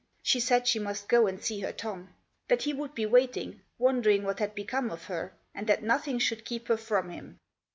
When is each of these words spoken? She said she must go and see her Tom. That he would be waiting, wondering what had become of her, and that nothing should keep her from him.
She 0.23 0.39
said 0.39 0.67
she 0.67 0.79
must 0.79 1.07
go 1.07 1.27
and 1.27 1.39
see 1.39 1.59
her 1.59 1.71
Tom. 1.71 2.15
That 2.47 2.63
he 2.63 2.73
would 2.73 2.95
be 2.95 3.05
waiting, 3.05 3.61
wondering 3.77 4.23
what 4.23 4.39
had 4.39 4.55
become 4.55 4.89
of 4.89 5.03
her, 5.03 5.31
and 5.53 5.67
that 5.67 5.83
nothing 5.83 6.17
should 6.17 6.43
keep 6.43 6.69
her 6.69 6.77
from 6.77 7.09
him. 7.11 7.37